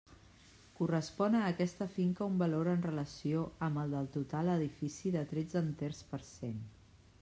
Correspon 0.79 1.35
a 1.39 1.41
aquesta 1.49 1.87
finca 1.97 2.29
un 2.31 2.39
valor 2.41 2.71
en 2.73 2.81
relació 2.87 3.45
amb 3.69 3.83
el 3.85 3.95
del 3.97 4.11
total 4.19 4.53
edifici 4.59 5.17
de 5.19 5.27
tretze 5.35 5.63
enters 5.67 6.05
per 6.15 6.25
cent. 6.37 6.63